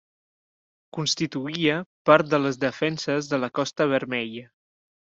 [0.97, 1.77] Constituïa
[2.11, 4.47] part de les defenses de la Costa Vermella.